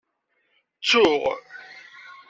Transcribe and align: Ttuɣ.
Ttuɣ. 0.79 1.23